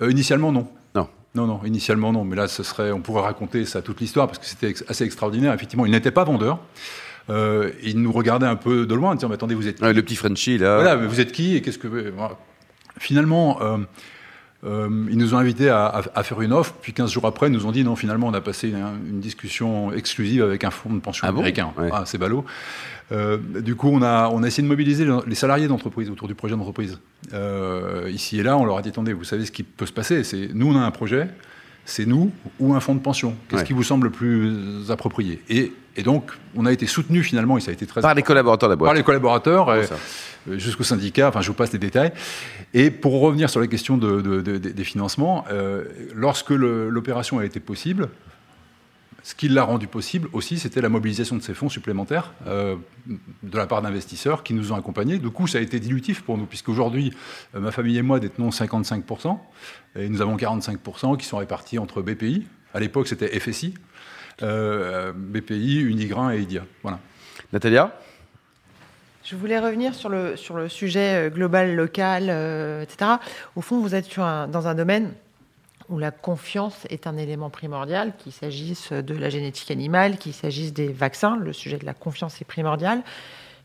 Euh, 0.00 0.12
Initialement 0.12 0.52
non. 0.52 0.68
Non. 0.94 1.08
Non, 1.34 1.46
non, 1.46 1.60
initialement 1.64 2.12
non. 2.12 2.24
Mais 2.24 2.36
là, 2.36 2.46
ce 2.46 2.62
serait, 2.62 2.92
on 2.92 3.00
pourrait 3.00 3.22
raconter 3.22 3.64
ça 3.64 3.82
toute 3.82 4.00
l'histoire 4.00 4.28
parce 4.28 4.38
que 4.38 4.46
c'était 4.46 4.74
assez 4.88 5.02
extraordinaire. 5.02 5.52
Effectivement, 5.52 5.86
ils 5.86 5.92
n'étaient 5.92 6.12
pas 6.12 6.22
vendeurs. 6.22 6.60
Euh, 7.28 7.70
ils 7.82 8.00
nous 8.00 8.12
regardaient 8.12 8.46
un 8.46 8.56
peu 8.56 8.86
de 8.86 8.94
loin, 8.94 9.12
en 9.12 9.14
disant, 9.14 9.28
mais 9.28 9.34
attendez, 9.34 9.54
vous 9.54 9.68
êtes 9.68 9.76
qui 9.76 9.82
ouais, 9.84 9.92
Le 9.92 10.02
petit 10.02 10.16
Frenchie, 10.16 10.58
là. 10.58 10.76
Voilà, 10.76 10.96
mais 10.96 11.06
vous 11.06 11.20
êtes 11.20 11.32
qui 11.32 11.56
et 11.56 11.62
qu'est-ce 11.62 11.78
que... 11.78 12.12
Finalement, 12.98 13.58
euh, 13.60 13.76
euh, 14.64 14.88
ils 15.10 15.18
nous 15.18 15.34
ont 15.34 15.38
invités 15.38 15.68
à, 15.68 15.86
à, 15.86 16.02
à, 16.14 16.22
faire 16.22 16.40
une 16.40 16.52
offre, 16.52 16.74
puis 16.80 16.92
15 16.92 17.10
jours 17.10 17.26
après, 17.26 17.48
ils 17.48 17.52
nous 17.52 17.66
ont 17.66 17.72
dit 17.72 17.84
non, 17.84 17.94
finalement, 17.94 18.28
on 18.28 18.34
a 18.34 18.40
passé 18.40 18.70
une, 18.70 18.76
une 19.10 19.20
discussion 19.20 19.92
exclusive 19.92 20.42
avec 20.42 20.64
un 20.64 20.70
fonds 20.70 20.94
de 20.94 21.00
pension 21.00 21.26
ah 21.26 21.30
américain. 21.30 21.72
Bon 21.76 21.82
ouais. 21.82 21.90
ah, 21.92 22.04
c'est 22.06 22.18
ballot. 22.18 22.44
Euh, 23.12 23.38
du 23.38 23.76
coup, 23.76 23.88
on 23.88 24.02
a, 24.02 24.28
on 24.30 24.42
a 24.42 24.46
essayé 24.46 24.62
de 24.62 24.68
mobiliser 24.68 25.06
les 25.26 25.34
salariés 25.34 25.68
d'entreprise 25.68 26.10
autour 26.10 26.26
du 26.26 26.34
projet 26.34 26.56
d'entreprise. 26.56 26.98
Euh, 27.32 28.10
ici 28.12 28.40
et 28.40 28.42
là, 28.42 28.56
on 28.56 28.64
leur 28.64 28.78
a 28.78 28.82
dit 28.82 28.88
attendez, 28.88 29.12
vous 29.12 29.24
savez 29.24 29.44
ce 29.44 29.52
qui 29.52 29.62
peut 29.62 29.86
se 29.86 29.92
passer 29.92 30.24
C'est 30.24 30.48
nous, 30.52 30.72
on 30.72 30.76
a 30.76 30.80
un 30.80 30.90
projet, 30.90 31.28
c'est 31.84 32.06
nous 32.06 32.32
ou 32.58 32.74
un 32.74 32.80
fonds 32.80 32.94
de 32.94 33.00
pension. 33.00 33.36
Qu'est-ce 33.48 33.60
ouais. 33.60 33.66
qui 33.66 33.72
vous 33.72 33.84
semble 33.84 34.06
le 34.08 34.12
plus 34.12 34.90
approprié? 34.90 35.40
Et, 35.48 35.72
et, 35.96 36.02
donc, 36.02 36.32
on 36.54 36.66
a 36.66 36.72
été 36.72 36.86
soutenu 36.86 37.22
finalement, 37.22 37.58
et 37.58 37.60
ça 37.60 37.70
a 37.70 37.74
été 37.74 37.86
très 37.86 38.00
par 38.00 38.14
les 38.14 38.22
collaborateurs 38.22 38.68
de 38.68 38.72
la 38.72 38.76
boîte. 38.76 38.88
Par 38.88 38.94
les 38.94 39.02
collaborateurs. 39.02 39.68
Oh, 39.68 39.94
jusqu'au 40.54 40.84
syndicat, 40.84 41.28
enfin 41.28 41.40
je 41.40 41.48
vous 41.48 41.54
passe 41.54 41.72
les 41.72 41.78
détails. 41.78 42.12
Et 42.74 42.90
pour 42.90 43.20
revenir 43.20 43.50
sur 43.50 43.60
la 43.60 43.66
question 43.66 43.96
de, 43.96 44.20
de, 44.20 44.40
de, 44.40 44.58
des 44.58 44.84
financements, 44.84 45.44
euh, 45.50 45.84
lorsque 46.14 46.50
l'opération 46.50 47.38
a 47.38 47.44
été 47.44 47.60
possible, 47.60 48.08
ce 49.26 49.34
qui 49.34 49.48
l'a 49.48 49.64
rendu 49.64 49.88
possible 49.88 50.28
aussi, 50.32 50.56
c'était 50.56 50.80
la 50.80 50.88
mobilisation 50.88 51.34
de 51.36 51.42
ces 51.42 51.52
fonds 51.52 51.68
supplémentaires 51.68 52.32
euh, 52.46 52.76
de 53.42 53.58
la 53.58 53.66
part 53.66 53.82
d'investisseurs 53.82 54.44
qui 54.44 54.54
nous 54.54 54.70
ont 54.70 54.76
accompagnés. 54.76 55.18
Du 55.18 55.30
coup, 55.30 55.48
ça 55.48 55.58
a 55.58 55.60
été 55.60 55.80
dilutif 55.80 56.22
pour 56.22 56.38
nous, 56.38 56.46
puisqu'aujourd'hui, 56.46 57.12
euh, 57.56 57.60
ma 57.60 57.72
famille 57.72 57.98
et 57.98 58.02
moi 58.02 58.20
détenons 58.20 58.50
55%, 58.50 59.36
et 59.96 60.08
nous 60.08 60.20
avons 60.20 60.36
45% 60.36 61.16
qui 61.16 61.26
sont 61.26 61.38
répartis 61.38 61.80
entre 61.80 62.02
BPI, 62.02 62.46
à 62.72 62.78
l'époque 62.78 63.08
c'était 63.08 63.36
FSI, 63.40 63.74
euh, 63.74 63.80
BPI, 64.40 65.80
Unigrain 65.80 66.32
et 66.32 66.40
IDIA. 66.40 66.64
Voilà. 66.82 66.98
Natalia 67.52 67.92
je 69.26 69.34
voulais 69.34 69.58
revenir 69.58 69.92
sur 69.92 70.08
le, 70.08 70.36
sur 70.36 70.54
le 70.56 70.68
sujet 70.68 71.32
global, 71.34 71.74
local, 71.74 72.28
euh, 72.28 72.82
etc. 72.82 73.10
Au 73.56 73.60
fond, 73.60 73.80
vous 73.80 73.96
êtes 73.96 74.04
sur 74.04 74.22
un, 74.22 74.46
dans 74.46 74.68
un 74.68 74.76
domaine 74.76 75.12
où 75.88 75.98
la 75.98 76.12
confiance 76.12 76.86
est 76.90 77.08
un 77.08 77.16
élément 77.16 77.50
primordial, 77.50 78.12
qu'il 78.18 78.30
s'agisse 78.30 78.92
de 78.92 79.14
la 79.14 79.28
génétique 79.28 79.72
animale, 79.72 80.16
qu'il 80.16 80.32
s'agisse 80.32 80.72
des 80.72 80.92
vaccins, 80.92 81.36
le 81.36 81.52
sujet 81.52 81.76
de 81.76 81.84
la 81.84 81.92
confiance 81.92 82.40
est 82.40 82.44
primordial. 82.44 83.02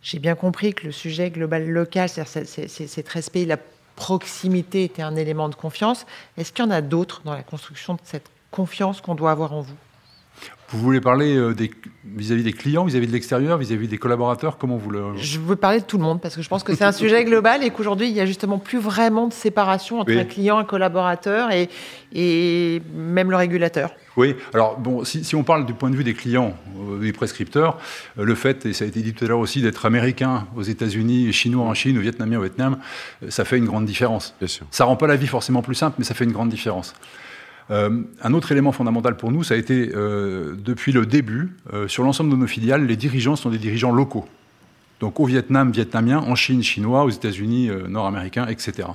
J'ai 0.01 0.17
bien 0.17 0.33
compris 0.33 0.73
que 0.73 0.87
le 0.87 0.91
sujet 0.91 1.29
global 1.29 1.69
local, 1.69 2.09
c'est-à-dire 2.09 2.67
cet 2.67 3.09
respect, 3.09 3.45
la 3.45 3.57
proximité 3.95 4.83
était 4.83 5.03
un 5.03 5.15
élément 5.15 5.47
de 5.47 5.55
confiance. 5.55 6.07
Est-ce 6.37 6.51
qu'il 6.51 6.65
y 6.65 6.67
en 6.67 6.71
a 6.71 6.81
d'autres 6.81 7.21
dans 7.23 7.33
la 7.33 7.43
construction 7.43 7.93
de 7.93 7.99
cette 8.03 8.31
confiance 8.49 8.99
qu'on 8.99 9.13
doit 9.13 9.29
avoir 9.29 9.53
en 9.53 9.61
vous? 9.61 9.77
Vous 10.77 10.83
voulez 10.83 11.01
parler 11.01 11.35
vis-à-vis 11.53 11.55
des, 11.55 12.35
-vis 12.35 12.43
des 12.43 12.53
clients, 12.53 12.85
vis-à-vis 12.85 13.05
-vis 13.05 13.09
de 13.09 13.13
l'extérieur, 13.13 13.57
vis-à-vis 13.57 13.87
des 13.87 13.97
collaborateurs 13.97 14.57
Comment 14.57 14.77
vous 14.77 14.89
le... 14.89 15.17
Je 15.17 15.39
veux 15.39 15.55
parler 15.55 15.79
de 15.79 15.85
tout 15.85 15.97
le 15.97 16.03
monde 16.03 16.21
parce 16.21 16.35
que 16.35 16.41
je 16.41 16.49
pense 16.49 16.63
que 16.63 16.75
c'est 16.75 16.83
un 16.83 16.91
sujet 16.91 17.23
global 17.25 17.63
et 17.63 17.69
qu'aujourd'hui, 17.69 18.07
il 18.07 18.13
n'y 18.13 18.21
a 18.21 18.25
justement 18.25 18.57
plus 18.57 18.79
vraiment 18.79 19.27
de 19.27 19.33
séparation 19.33 19.99
entre 19.99 20.11
oui. 20.11 20.19
un 20.19 20.25
client, 20.25 20.57
un 20.57 20.63
collaborateur 20.63 21.51
et, 21.51 21.69
et 22.13 22.81
même 22.93 23.29
le 23.31 23.37
régulateur. 23.37 23.91
Oui, 24.17 24.35
alors 24.53 24.77
bon, 24.77 25.05
si, 25.05 25.23
si, 25.23 25.35
on 25.35 25.43
parle 25.43 25.65
du 25.65 25.73
point 25.73 25.89
de 25.89 25.95
vue 25.95 26.03
des 26.03 26.13
clients, 26.13 26.53
euh, 26.77 26.99
des 26.99 27.13
prescripteurs, 27.13 27.77
euh, 28.19 28.25
le 28.25 28.35
fait, 28.35 28.65
et 28.65 28.73
ça 28.73 28.83
a 28.83 28.87
été 28.87 29.01
dit 29.01 29.13
tout 29.13 29.23
à 29.23 29.27
l'heure 29.29 29.39
aussi, 29.39 29.61
d'être 29.61 29.85
américain 29.85 30.47
aux 30.55 30.63
États-Unis, 30.63 31.31
chinois 31.31 31.65
en 31.65 31.73
Chine, 31.73 31.97
ou 31.97 32.01
vietnamien 32.01 32.39
au 32.39 32.41
Vietnam, 32.41 32.77
euh, 33.23 33.29
ça 33.29 33.45
fait 33.45 33.57
une 33.57 33.65
grande 33.65 33.85
différence. 33.85 34.35
Bien 34.39 34.49
sûr. 34.49 34.65
Ça 34.69 34.83
rend 34.83 34.97
pas 34.97 35.07
la 35.07 35.15
vie 35.15 35.27
forcément 35.27 35.61
plus 35.61 35.75
simple, 35.75 35.95
mais 35.97 36.03
ça 36.03 36.13
fait 36.13 36.25
une 36.25 36.33
grande 36.33 36.49
différence. 36.49 36.93
Euh, 37.71 38.01
un 38.21 38.33
autre 38.33 38.51
élément 38.51 38.71
fondamental 38.71 39.15
pour 39.15 39.31
nous, 39.31 39.43
ça 39.43 39.53
a 39.53 39.57
été 39.57 39.91
euh, 39.95 40.55
depuis 40.57 40.91
le 40.91 41.05
début, 41.05 41.55
euh, 41.73 41.87
sur 41.87 42.03
l'ensemble 42.03 42.29
de 42.31 42.35
nos 42.35 42.47
filiales, 42.47 42.85
les 42.85 42.97
dirigeants 42.97 43.35
sont 43.37 43.49
des 43.49 43.57
dirigeants 43.57 43.91
locaux. 43.91 44.27
Donc 44.99 45.19
au 45.19 45.25
Vietnam, 45.25 45.71
vietnamien, 45.71 46.19
en 46.19 46.35
Chine, 46.35 46.61
chinois, 46.61 47.03
aux 47.05 47.09
États-Unis, 47.09 47.71
nord-américains, 47.87 48.45
etc. 48.45 48.87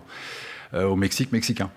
au 0.73 0.95
Mexique, 0.95 1.33
mexicain. 1.33 1.69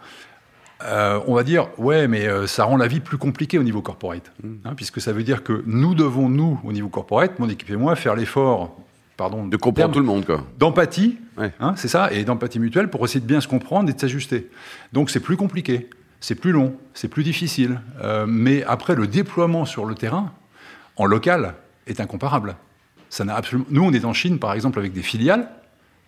on 0.82 1.34
va 1.34 1.44
dire, 1.44 1.68
ouais, 1.80 2.08
mais 2.08 2.28
ça 2.46 2.66
rend 2.66 2.78
la 2.78 2.86
vie 2.86 3.00
plus 3.00 3.18
compliquée 3.18 3.58
au 3.58 3.64
niveau 3.64 3.82
corporate. 3.82 4.32
Hein, 4.66 4.76
puisque 4.76 5.02
ça 5.02 5.14
veut 5.14 5.24
dire 5.24 5.42
que 5.42 5.64
nous 5.66 5.96
devons, 5.96 6.30
nous, 6.30 6.60
au 6.64 6.72
niveau 6.72 6.90
corporate, 6.90 7.40
mon 7.40 7.50
équipe 7.50 7.72
et 7.72 7.76
moi, 7.76 7.96
faire 7.96 8.16
l'effort 8.16 8.78
pardon, 9.18 9.48
De 9.48 9.58
comprendre 9.58 9.94
tout 9.94 10.00
le 10.00 10.06
monde, 10.06 10.26
d'empathie, 10.60 11.18
Ouais. 11.36 11.52
hein, 11.60 11.74
c'est 11.76 11.88
ça, 11.88 12.12
et 12.14 12.24
d'empathie 12.24 12.60
mutuelle 12.60 12.90
pour 12.90 13.04
essayer 13.06 13.20
de 13.20 13.26
bien 13.26 13.42
se 13.42 13.48
comprendre 13.48 13.90
et 13.90 13.94
de 13.94 14.00
s'ajuster. 14.00 14.48
Donc 14.94 15.10
c'est 15.10 15.20
plus 15.20 15.38
compliqué, 15.38 15.90
c'est 16.20 16.36
plus 16.36 16.52
long, 16.52 16.76
c'est 16.94 17.08
plus 17.08 17.24
difficile. 17.24 17.82
Euh, 18.02 18.26
mais 18.28 18.64
après, 18.64 18.96
le 18.96 19.08
déploiement 19.08 19.66
sur 19.66 19.86
le 19.86 19.96
terrain, 19.96 20.32
en 20.98 21.06
local, 21.06 21.56
est 21.88 22.00
incomparable. 22.00 22.56
Ça 23.10 23.24
n'a 23.26 23.36
absolument... 23.36 23.66
Nous, 23.70 23.84
on 23.84 23.92
est 23.94 24.06
en 24.06 24.14
Chine, 24.14 24.38
par 24.40 24.54
exemple, 24.54 24.80
avec 24.80 24.94
des 24.94 25.02
filiales 25.02 25.50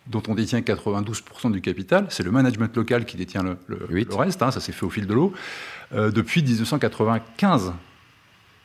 dont 0.08 0.22
on 0.28 0.36
détient 0.36 0.60
92% 0.60 1.52
du 1.52 1.62
capital. 1.62 2.06
C'est 2.10 2.24
le 2.24 2.32
management 2.32 2.76
local 2.76 3.06
qui 3.06 3.18
détient 3.18 3.44
le, 3.44 3.58
le- 3.68 3.86
Huit. 3.90 4.10
le 4.10 4.16
reste, 4.16 4.42
hein, 4.42 4.52
ça 4.52 4.60
s'est 4.60 4.72
fait 4.72 4.86
au 4.86 4.90
fil 4.90 5.06
de 5.08 5.14
l'eau, 5.14 5.32
euh, 5.94 6.12
depuis 6.12 6.42
1995. 6.44 7.74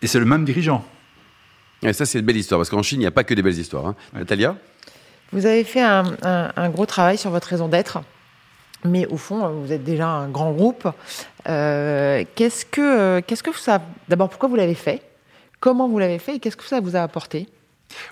Et 0.02 0.06
c'est 0.06 0.18
le 0.18 0.24
même 0.24 0.44
dirigeant. 0.44 0.84
Et 1.82 1.92
ça, 1.92 2.06
c'est 2.06 2.18
une 2.20 2.24
belle 2.26 2.36
histoire, 2.38 2.58
parce 2.58 2.70
qu'en 2.70 2.82
Chine, 2.82 2.98
il 3.00 3.04
n'y 3.04 3.06
a 3.06 3.10
pas 3.10 3.24
que 3.24 3.34
des 3.34 3.42
belles 3.42 3.58
histoires. 3.58 3.86
hein. 3.86 3.94
Natalia? 4.14 4.56
Vous 5.32 5.44
avez 5.46 5.64
fait 5.64 5.82
un, 5.82 6.04
un- 6.22 6.52
un 6.56 6.68
gros 6.70 6.86
travail 6.86 7.18
sur 7.18 7.30
votre 7.30 7.48
raison 7.48 7.68
d'être, 7.68 7.98
mais 8.84 9.06
au 9.06 9.16
fond, 9.16 9.48
vous 9.48 9.72
êtes 9.72 9.84
déjà 9.84 10.08
un 10.08 10.28
grand 10.28 10.52
groupe. 10.52 10.88
Euh, 11.48 12.24
qu'est-ce 12.34 12.64
que, 12.64 12.80
euh, 12.80 13.20
qu'est-ce 13.26 13.42
que 13.42 13.56
ça. 13.56 13.82
D'abord, 14.08 14.28
pourquoi 14.28 14.48
vous 14.48 14.56
l'avez 14.56 14.74
fait? 14.74 15.02
Comment 15.60 15.88
vous 15.88 15.98
l'avez 15.98 16.18
fait 16.18 16.36
et 16.36 16.38
qu'est-ce 16.38 16.56
que 16.56 16.64
ça 16.64 16.80
vous 16.80 16.96
a 16.96 17.00
apporté? 17.00 17.48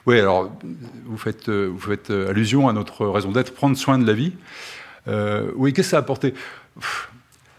Oui, 0.07 0.19
alors 0.19 0.51
vous 1.05 1.17
faites, 1.17 1.49
euh, 1.49 1.67
vous 1.67 1.81
faites 1.81 2.11
euh, 2.11 2.31
allusion 2.31 2.69
à 2.69 2.73
notre 2.73 3.07
raison 3.07 3.33
d'être, 3.33 3.55
prendre 3.55 3.77
soin 3.77 3.99
de 3.99 4.07
la 4.07 4.13
vie. 4.13 4.33
Euh, 5.09 5.51
oui, 5.57 5.73
qu'est-ce 5.73 5.89
que 5.89 5.91
ça 5.91 5.97
a 5.97 6.01
apporté? 6.01 6.35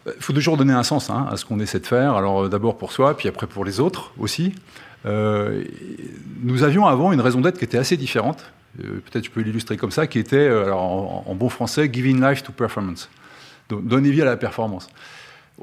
Il 0.08 0.22
faut 0.22 0.34
toujours 0.34 0.58
donner 0.58 0.74
un 0.74 0.84
sens 0.84 1.10
hein, 1.10 1.28
à 1.32 1.38
ce 1.38 1.46
qu'on 1.46 1.60
essaie 1.60 1.80
de 1.80 1.86
faire. 1.86 2.16
Alors 2.16 2.44
euh, 2.44 2.50
d'abord 2.50 2.78
pour 2.78 2.92
soi, 2.92 3.18
puis 3.18 3.28
après 3.28 3.48
pour 3.48 3.66
les 3.66 3.80
autres 3.80 4.12
aussi. 4.18 4.54
Euh, 5.06 5.64
nous 6.42 6.64
avions 6.64 6.86
avant 6.86 7.12
une 7.12 7.22
raison 7.22 7.42
d'être 7.42 7.60
qui 7.60 7.66
était 7.66 7.78
assez 7.78 7.98
différente. 7.98 8.44
Euh, 8.84 9.02
Peut-être 9.06 9.26
je 9.26 9.32
peux 9.32 9.42
l'illustrer 9.42 9.78
comme 9.78 9.92
ça, 9.92 10.08
qui 10.08 10.20
était, 10.20 10.36
euh, 10.38 10.66
alors, 10.66 10.82
en, 10.82 11.24
en 11.28 11.36
bon 11.36 11.50
français, 11.50 11.90
giving 11.92 12.22
life 12.22 12.44
to 12.44 12.52
performance. 12.52 13.10
Donc, 13.70 13.88
donner 13.88 14.12
vie 14.12 14.22
à 14.22 14.26
la 14.26 14.38
performance. 14.38 14.88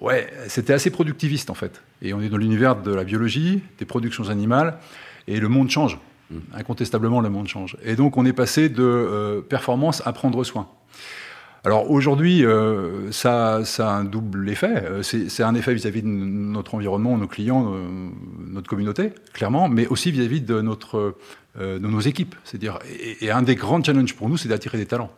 Ouais, 0.00 0.32
c'était 0.48 0.72
assez 0.72 0.90
productiviste 0.90 1.50
en 1.50 1.54
fait. 1.54 1.82
Et 2.00 2.14
on 2.14 2.20
est 2.20 2.28
dans 2.28 2.38
l'univers 2.38 2.76
de 2.76 2.92
la 2.94 3.04
biologie, 3.04 3.62
des 3.78 3.84
productions 3.84 4.30
animales, 4.30 4.78
et 5.28 5.38
le 5.38 5.48
monde 5.48 5.70
change. 5.70 5.98
Incontestablement, 6.54 7.20
le 7.20 7.28
monde 7.28 7.46
change. 7.46 7.76
Et 7.84 7.94
donc, 7.94 8.16
on 8.16 8.24
est 8.24 8.32
passé 8.32 8.70
de 8.70 8.82
euh, 8.82 9.42
performance 9.42 10.02
à 10.06 10.14
prendre 10.14 10.42
soin. 10.44 10.66
Alors 11.64 11.90
aujourd'hui, 11.90 12.44
euh, 12.44 13.12
ça, 13.12 13.64
ça 13.64 13.90
a 13.90 13.92
un 13.92 14.04
double 14.04 14.48
effet. 14.48 14.82
C'est 15.02 15.42
un 15.42 15.54
effet 15.54 15.74
vis-à-vis 15.74 16.02
de 16.02 16.08
notre 16.08 16.74
environnement, 16.74 17.16
nos 17.18 17.28
clients, 17.28 17.72
notre 18.48 18.68
communauté, 18.68 19.12
clairement, 19.32 19.68
mais 19.68 19.86
aussi 19.86 20.10
vis-à-vis 20.10 20.40
de, 20.40 20.60
notre, 20.60 21.16
de 21.58 21.78
nos 21.78 22.00
équipes. 22.00 22.34
C'est-à-dire, 22.44 22.78
et, 23.20 23.30
un 23.30 23.42
des 23.42 23.54
grands 23.54 23.82
challenges 23.82 24.14
pour 24.14 24.28
nous, 24.28 24.36
c'est 24.36 24.48
d'attirer 24.48 24.78
des 24.78 24.86
talents. 24.86 25.12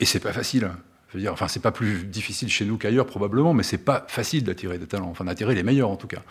Et 0.00 0.04
c'est 0.04 0.20
pas 0.20 0.32
facile. 0.32 0.70
Je 1.08 1.18
veux 1.18 1.22
dire, 1.22 1.32
enfin, 1.32 1.48
c'est 1.48 1.62
pas 1.62 1.72
plus 1.72 2.04
difficile 2.04 2.48
chez 2.48 2.64
nous 2.64 2.76
qu'ailleurs 2.76 3.06
probablement, 3.06 3.54
mais 3.54 3.62
c'est 3.62 3.78
pas 3.78 4.04
facile 4.08 4.44
d'attirer 4.44 4.78
des 4.78 4.86
talents, 4.86 5.08
enfin 5.08 5.24
d'attirer 5.24 5.54
les 5.54 5.62
meilleurs 5.62 5.90
en 5.90 5.96
tout 5.96 6.08
cas. 6.08 6.22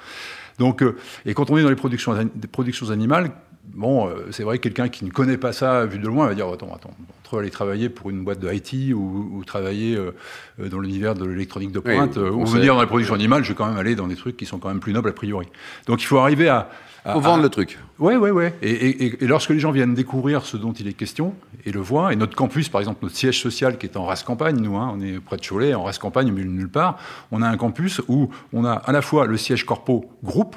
Donc, 0.59 0.83
euh, 0.83 0.97
et 1.25 1.33
quand 1.33 1.49
on 1.49 1.57
est 1.57 1.63
dans 1.63 1.69
les 1.69 1.75
productions, 1.75 2.29
productions 2.51 2.89
animales, 2.89 3.31
bon, 3.65 4.07
euh, 4.07 4.27
c'est 4.31 4.43
vrai 4.43 4.57
que 4.57 4.63
quelqu'un 4.63 4.89
qui 4.89 5.05
ne 5.05 5.09
connaît 5.11 5.37
pas 5.37 5.53
ça 5.53 5.85
vu 5.85 5.99
de 5.99 6.07
loin 6.07 6.27
va 6.27 6.35
dire 6.35 6.47
attends, 6.47 6.73
attends, 6.73 6.93
entre 7.23 7.39
aller 7.39 7.49
travailler 7.49 7.89
pour 7.89 8.09
une 8.09 8.23
boîte 8.23 8.39
de 8.39 8.51
IT 8.51 8.93
ou, 8.93 9.29
ou 9.33 9.43
travailler 9.43 9.95
euh, 9.95 10.11
euh, 10.59 10.69
dans 10.69 10.79
l'univers 10.79 11.15
de 11.15 11.25
l'électronique 11.25 11.71
de 11.71 11.81
Oui, 11.83 11.95
pointe, 11.95 12.17
on 12.17 12.41
ou 12.41 12.45
venir 12.45 12.75
dans 12.75 12.81
les 12.81 12.87
productions 12.87 13.15
animales, 13.15 13.43
je 13.43 13.49
vais 13.49 13.55
quand 13.55 13.67
même 13.67 13.77
aller 13.77 13.95
dans 13.95 14.07
des 14.07 14.15
trucs 14.15 14.37
qui 14.37 14.45
sont 14.45 14.59
quand 14.59 14.67
même 14.69 14.79
plus 14.79 14.93
nobles 14.93 15.09
a 15.09 15.13
priori. 15.13 15.47
Donc, 15.87 16.01
il 16.01 16.05
faut 16.05 16.17
arriver 16.19 16.47
à, 16.49 16.69
à- 17.05 17.13
Faut 17.13 17.19
vendre 17.21 17.39
à- 17.39 17.43
le 17.43 17.49
truc. 17.49 17.79
Ouais, 17.99 18.15
ouais, 18.17 18.31
ouais. 18.31 18.53
Et, 18.61 19.05
et- 19.05 19.27
lorsque 19.27 19.49
les 19.49 19.59
gens 19.59 19.71
viennent 19.71 19.93
découvrir 19.93 20.45
ce 20.45 20.57
dont 20.57 20.73
il 20.73 20.87
est 20.87 20.93
question 20.93 21.33
et 21.65 21.71
le 21.71 21.79
voient, 21.79 22.13
et 22.13 22.15
notre 22.15 22.35
campus, 22.35 22.69
par 22.69 22.81
exemple, 22.81 22.99
notre 23.03 23.15
siège 23.15 23.39
social 23.41 23.77
qui 23.77 23.85
est 23.85 23.97
en 23.97 24.05
race 24.05 24.23
campagne, 24.23 24.57
nous, 24.57 24.75
hein, 24.77 24.93
on 24.95 25.01
est 25.01 25.19
près 25.19 25.37
de 25.37 25.45
Cholet, 25.45 25.73
en 25.73 25.83
race 25.83 25.97
campagne, 25.99 26.27
de 26.33 26.43
nulle 26.43 26.69
part, 26.69 26.97
on 27.31 27.41
a 27.41 27.47
un 27.47 27.57
campus 27.57 28.01
où 28.07 28.29
on 28.51 28.63
a 28.65 28.73
à 28.73 28.91
la 28.91 29.01
fois 29.01 29.25
le 29.25 29.37
siège 29.37 29.65
corpo 29.65 30.05
groupe, 30.23 30.55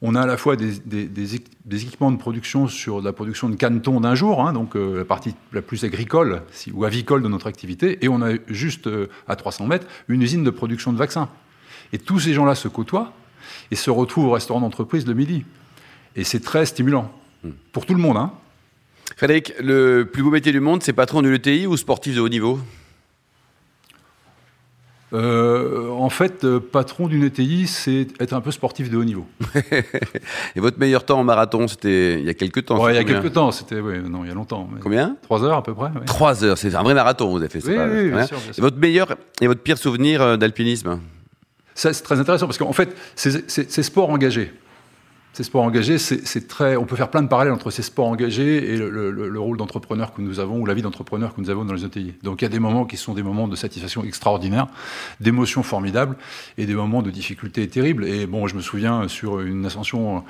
on 0.00 0.14
a 0.14 0.20
à 0.22 0.26
la 0.26 0.36
fois 0.36 0.56
des, 0.56 0.72
des- 0.84 1.06
des 1.06 1.36
équ- 1.36 1.46
des 1.64 1.82
équipements 1.82 2.12
de 2.12 2.18
production 2.18 2.68
sur 2.68 3.00
la 3.02 3.12
production 3.12 3.48
de 3.48 3.56
canetons 3.56 4.00
d'un 4.00 4.14
jour, 4.14 4.46
hein, 4.46 4.52
donc 4.52 4.76
euh, 4.76 4.98
la 4.98 5.04
partie 5.04 5.34
la 5.52 5.60
plus 5.62 5.84
agricole 5.84 6.42
si- 6.52 6.70
ou 6.72 6.84
avicole 6.84 7.22
de 7.22 7.28
notre 7.28 7.46
activité, 7.48 7.98
et 8.04 8.08
on 8.08 8.22
a 8.22 8.34
juste 8.46 8.86
euh, 8.86 9.08
à 9.26 9.34
300 9.36 9.66
mètres 9.66 9.86
une 10.08 10.22
usine 10.22 10.44
de 10.44 10.50
production 10.50 10.92
de 10.92 10.98
vaccins. 10.98 11.28
Et 11.92 11.98
tous 11.98 12.20
ces 12.20 12.34
gens-là 12.34 12.54
se 12.54 12.68
côtoient 12.68 13.12
et 13.70 13.74
se 13.76 13.90
retrouvent 13.90 14.26
au 14.26 14.30
restaurant 14.32 14.60
d'entreprise 14.60 15.06
le 15.06 15.14
midi. 15.14 15.44
Et 16.16 16.24
c'est 16.24 16.40
très 16.40 16.66
stimulant. 16.66 17.12
Pour 17.72 17.86
tout 17.86 17.94
le 17.94 18.00
monde. 18.00 18.16
Hein. 18.16 18.32
Frédéric, 19.16 19.54
le 19.60 20.04
plus 20.04 20.22
beau 20.22 20.30
métier 20.30 20.52
du 20.52 20.60
monde, 20.60 20.82
c'est 20.82 20.92
patron 20.92 21.22
de 21.22 21.28
l'ETI 21.28 21.66
ou 21.66 21.76
sportif 21.76 22.14
de 22.16 22.20
haut 22.20 22.28
niveau? 22.28 22.60
Euh, 25.14 25.88
en 25.90 26.10
fait, 26.10 26.44
euh, 26.44 26.60
patron 26.60 27.06
d'une 27.08 27.24
ETI, 27.24 27.66
c'est 27.66 28.08
être 28.20 28.34
un 28.34 28.40
peu 28.42 28.50
sportif 28.50 28.90
de 28.90 28.96
haut 28.98 29.04
niveau. 29.04 29.26
Et 30.56 30.60
votre 30.60 30.78
meilleur 30.78 31.04
temps 31.04 31.18
en 31.20 31.24
marathon, 31.24 31.66
c'était 31.66 32.18
il 32.20 32.26
y 32.26 32.28
a 32.28 32.34
quelques 32.34 32.66
temps 32.66 32.76
il 32.88 32.94
y 32.94 32.98
a 32.98 33.00
c'est 33.00 33.04
quelques 33.06 33.32
temps, 33.32 33.50
c'était, 33.50 33.80
ouais, 33.80 34.00
non, 34.00 34.24
il 34.24 34.28
y 34.28 34.30
a 34.30 34.34
longtemps. 34.34 34.68
mais- 34.72 34.80
Combien 34.80 35.16
Trois 35.22 35.42
heures 35.44 35.56
à 35.58 35.62
peu 35.62 35.72
près. 35.74 35.86
ouais. 35.86 36.04
Trois 36.06 36.44
heures, 36.44 36.58
c'est 36.58 36.74
un 36.74 36.82
vrai 36.82 36.92
marathon, 36.94 37.30
vous 37.30 37.38
avez 37.38 37.48
fait. 37.48 37.60
c'est 37.60 37.70
Oui, 37.70 37.76
pas- 37.76 37.86
oui, 37.86 37.94
c'est 37.96 38.04
bien 38.08 38.16
rien. 38.16 38.26
sûr, 38.26 38.36
bien 38.38 38.52
sûr. 38.52 38.58
Et 38.58 38.60
votre 38.60 38.76
meilleur 38.78 39.14
et 39.40 39.46
votre 39.46 39.62
pire 39.62 39.78
souvenir 39.78 40.20
euh, 40.20 40.36
d'alpinisme? 40.36 41.00
Ça, 41.74 41.92
c'est 41.92 42.02
très 42.02 42.18
intéressant 42.20 42.46
parce 42.46 42.58
qu'en 42.58 42.72
fait, 42.72 42.94
ces, 43.16 43.48
ces- 43.48 43.68
ces 43.70 43.82
sports 43.82 44.10
engagés, 44.10 44.52
ces 45.38 45.44
sports 45.44 45.62
engagés, 45.62 45.98
c'est 45.98 46.48
très. 46.48 46.74
On 46.74 46.84
peut 46.84 46.96
faire 46.96 47.10
plein 47.10 47.22
de 47.22 47.28
parallèles 47.28 47.52
entre 47.52 47.70
ces 47.70 47.82
sports 47.82 48.08
engagés 48.08 48.72
et 48.72 48.76
le 48.76 49.38
rôle 49.38 49.56
d'entrepreneur 49.56 50.12
que 50.12 50.20
nous 50.20 50.40
avons 50.40 50.58
ou 50.58 50.66
la 50.66 50.74
vie 50.74 50.82
d'entrepreneur 50.82 51.32
que 51.32 51.40
nous 51.40 51.48
avons 51.48 51.64
dans 51.64 51.74
les 51.74 51.84
ETI. 51.84 52.14
Donc 52.24 52.42
il 52.42 52.44
y 52.44 52.46
a 52.46 52.48
des 52.48 52.58
moments 52.58 52.86
qui 52.86 52.96
sont 52.96 53.14
des 53.14 53.22
moments 53.22 53.46
de 53.46 53.54
satisfaction 53.54 54.02
extraordinaire, 54.02 54.66
d'émotions 55.20 55.62
formidables 55.62 56.16
et 56.56 56.66
des 56.66 56.74
moments 56.74 57.02
de 57.02 57.12
difficultés 57.12 57.68
terribles. 57.68 58.04
Et 58.04 58.26
bon, 58.26 58.48
je 58.48 58.56
me 58.56 58.60
souviens 58.60 59.06
sur 59.06 59.38
une 59.38 59.64
ascension 59.64 60.24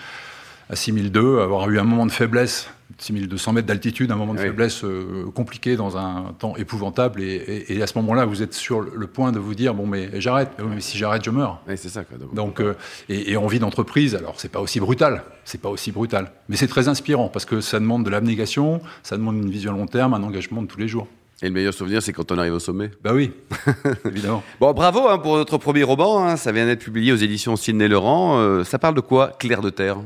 à 0.71 0.77
6002, 0.77 1.41
avoir 1.41 1.69
eu 1.71 1.79
un 1.79 1.85
moment 1.85 2.05
de 2.07 2.13
faiblesse, 2.13 2.69
6200 2.99 3.53
mètres 3.53 3.67
d'altitude, 3.69 4.11
un 4.11 4.17
moment 4.17 4.35
de 4.35 4.39
Oui. 4.39 4.45
faiblesse 4.47 4.83
euh, 4.85 5.27
compliqué 5.35 5.77
dans 5.77 5.97
un 5.97 6.35
temps 6.39 6.57
épouvantable. 6.57 7.23
Et, 7.23 7.27
et- 7.69 7.77
et 7.77 7.83
à 7.83 7.87
ce 7.87 7.97
moment-là, 7.99 8.25
vous 8.25 8.43
êtes 8.43 8.55
sur 8.55 8.81
le 8.81 9.07
point 9.07 9.31
de 9.33 9.39
vous 9.39 9.55
dire 9.55 9.73
bon, 9.75 9.87
mais 9.87 10.11
j'arrête. 10.21 10.51
Oui, 10.59 10.65
Mais 10.75 10.81
si 10.81 10.99
j'arrête, 10.99 11.25
je 11.25 11.31
meurs. 11.31 11.61
Oui, 11.69 11.75
c'est 11.77 11.89
ça. 11.89 12.03
Quoi. 12.05 12.19
Donc, 12.19 12.35
Donc, 12.35 12.61
euh, 12.61 12.75
et, 13.09 13.33
et 13.33 13.37
en 13.37 13.47
vie 13.47 13.59
d'entreprise, 13.61 14.15
alors 14.15 14.35
c'est 14.39 14.51
pas 14.51 14.61
aussi 14.61 14.81
brutal, 14.81 15.23
c'est 15.45 15.61
pas 15.61 15.69
aussi 15.69 15.93
brutal, 15.93 16.33
mais 16.49 16.57
c'est 16.57 16.67
très 16.69 16.89
inspirant 16.89 17.29
parce 17.29 17.45
que 17.45 17.61
ça 17.61 17.79
demande 17.79 18.05
de 18.05 18.11
l'abnégation, 18.11 18.81
ça 19.03 19.17
demande 19.17 19.37
une 19.37 19.51
vision 19.51 19.73
à 19.73 19.77
long 19.77 19.87
terme, 19.87 20.15
un 20.15 20.23
engagement 20.23 20.63
de 20.63 20.67
tous 20.67 20.79
les 20.81 20.89
jours. 20.89 21.07
Et 21.41 21.47
le 21.47 21.53
meilleur 21.55 21.73
souvenir, 21.73 22.03
c'est 22.03 22.13
quand 22.13 22.33
on 22.33 22.39
arrive 22.39 22.55
au 22.55 22.59
sommet. 22.59 22.91
Bah 23.05 23.13
oui, 23.15 23.31
évidemment. 24.05 24.43
Bon, 24.59 24.73
bravo 24.73 25.09
hein, 25.09 25.19
pour 25.19 25.37
notre 25.37 25.57
premier 25.57 25.85
roman. 25.85 26.27
hein. 26.27 26.37
Ça 26.37 26.51
vient 26.51 26.67
d'être 26.67 26.83
publié 26.83 27.13
aux 27.13 27.17
éditions 27.17 27.55
Sidney 27.55 27.87
Laurent. 27.87 28.39
Euh, 28.41 28.65
ça 28.65 28.81
parle 28.81 28.97
de 28.97 29.01
quoi 29.01 29.29
Clair 29.39 29.61
de 29.61 29.71
terre? 29.71 29.99
Euh, 29.99 30.03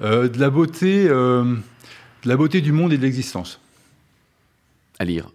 de 0.00 0.38
la 0.38 0.50
beauté, 0.50 1.06
euh, 1.08 1.44
de 2.24 2.28
la 2.28 2.36
beauté 2.36 2.60
du 2.60 2.72
monde 2.72 2.92
et 2.92 2.98
de 2.98 3.02
l'existence. 3.02 3.60
à 4.98 5.04
lire. 5.04 5.30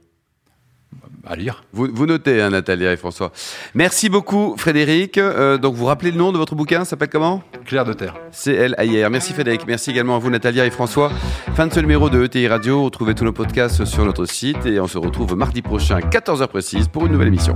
À 1.25 1.35
lire. 1.35 1.63
Vous, 1.71 1.87
vous 1.93 2.05
notez, 2.07 2.41
hein, 2.41 2.49
Natalia 2.49 2.91
et 2.91 2.97
François. 2.97 3.31
Merci 3.75 4.09
beaucoup, 4.09 4.55
Frédéric. 4.57 5.17
Euh, 5.17 5.57
donc, 5.57 5.75
vous 5.75 5.85
rappelez 5.85 6.11
le 6.11 6.17
nom 6.17 6.31
de 6.31 6.37
votre 6.37 6.55
bouquin 6.55 6.79
Ça 6.79 6.91
s'appelle 6.91 7.09
comment? 7.09 7.43
Clair 7.65 7.85
de 7.85 7.93
terre. 7.93 8.15
CLAIR. 8.31 9.09
Merci 9.11 9.33
Frédéric. 9.33 9.67
Merci 9.67 9.91
également 9.91 10.15
à 10.15 10.19
vous, 10.19 10.31
Natalia 10.31 10.65
et 10.65 10.71
François. 10.71 11.11
Fin 11.55 11.67
de 11.67 11.73
ce 11.73 11.79
numéro 11.79 12.09
de 12.09 12.23
ETI 12.23 12.47
Radio. 12.47 12.83
Retrouvez 12.83 13.13
tous 13.13 13.23
nos 13.23 13.33
podcasts 13.33 13.85
sur 13.85 14.03
notre 14.03 14.25
site 14.25 14.65
et 14.65 14.79
on 14.79 14.87
se 14.87 14.97
retrouve 14.97 15.35
mardi 15.35 15.61
prochain, 15.61 15.99
14h 15.99 16.47
précise, 16.47 16.87
pour 16.87 17.05
une 17.05 17.11
nouvelle 17.11 17.27
émission. 17.27 17.55